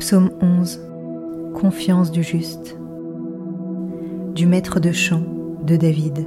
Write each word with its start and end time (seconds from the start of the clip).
Psaume 0.00 0.30
11 0.40 0.80
Confiance 1.52 2.10
du 2.10 2.22
juste 2.22 2.78
du 4.34 4.46
maître 4.46 4.80
de 4.80 4.92
chant 4.92 5.22
de 5.66 5.76
David. 5.76 6.26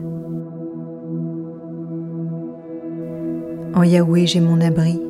En 3.74 3.82
Yahweh 3.82 4.28
j'ai 4.28 4.42
mon 4.42 4.62
abri. 4.62 5.02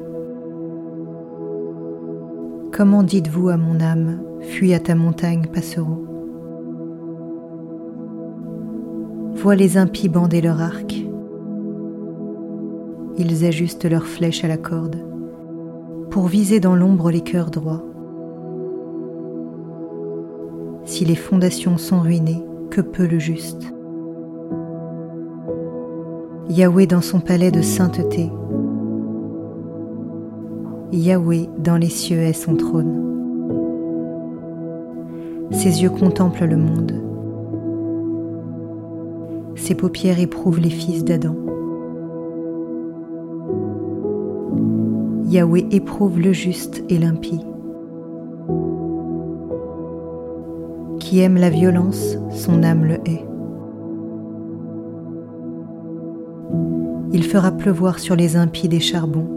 Comment 2.72 3.04
dites-vous 3.04 3.50
à 3.50 3.58
mon 3.58 3.82
âme, 3.82 4.22
fuis 4.40 4.74
à 4.74 4.80
ta 4.80 4.96
montagne, 4.96 5.48
passereau? 5.54 6.08
Vois 9.36 9.56
les 9.56 9.76
impies 9.76 10.08
bander 10.08 10.40
leur 10.40 10.62
arc. 10.62 10.96
Ils 13.18 13.44
ajustent 13.44 13.90
leurs 13.90 14.08
flèches 14.08 14.46
à 14.46 14.48
la 14.48 14.58
corde 14.58 15.04
pour 16.10 16.28
viser 16.28 16.62
dans 16.62 16.78
l'ombre 16.78 17.12
les 17.12 17.22
cœurs 17.22 17.52
droits. 17.52 17.84
Si 20.86 21.06
les 21.06 21.16
fondations 21.16 21.78
sont 21.78 22.00
ruinées, 22.00 22.44
que 22.70 22.82
peut 22.82 23.08
le 23.08 23.20
juste 23.20 23.74
Yahweh 26.50 26.88
dans 26.88 27.02
son 27.02 27.20
palais 27.20 27.52
de 27.52 27.62
sainteté. 27.62 28.30
Yahweh 30.92 31.50
dans 31.58 31.78
les 31.78 31.90
cieux 31.90 32.20
est 32.20 32.34
son 32.34 32.56
trône. 32.56 33.00
Ses 35.52 35.82
yeux 35.82 35.90
contemplent 35.90 36.46
le 36.46 36.58
monde. 36.58 36.94
Ses 39.56 39.74
paupières 39.74 40.20
éprouvent 40.20 40.60
les 40.60 40.70
fils 40.70 41.06
d'Adam. 41.06 41.36
Yahweh 45.30 45.66
éprouve 45.72 46.20
le 46.20 46.34
juste 46.34 46.84
et 46.90 46.98
l'impie. 46.98 47.40
Qui 51.04 51.20
aime 51.20 51.36
la 51.36 51.50
violence, 51.50 52.18
son 52.32 52.64
âme 52.64 52.86
le 52.86 52.94
hait. 53.06 53.26
Il 57.12 57.26
fera 57.26 57.52
pleuvoir 57.52 58.00
sur 58.00 58.16
les 58.16 58.38
impies 58.38 58.70
des 58.70 58.80
charbons. 58.80 59.28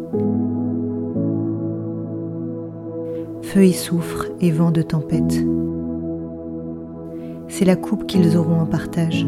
Feu 3.42 3.64
et 3.64 3.72
soufre 3.72 4.26
et 4.40 4.52
vent 4.52 4.70
de 4.70 4.80
tempête. 4.80 5.44
C'est 7.48 7.64
la 7.64 7.74
coupe 7.74 8.06
qu'ils 8.06 8.36
auront 8.36 8.60
en 8.60 8.66
partage. 8.66 9.26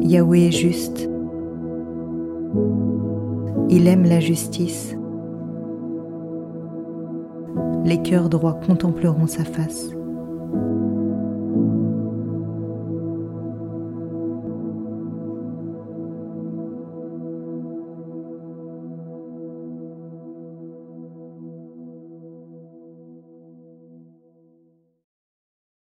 Yahweh 0.00 0.46
est 0.46 0.50
juste. 0.50 1.10
Il 3.68 3.86
aime 3.86 4.04
la 4.04 4.18
justice. 4.18 4.97
Les 7.88 8.02
cœurs 8.02 8.28
droits 8.28 8.60
contempleront 8.66 9.26
sa 9.26 9.44
face. 9.44 9.97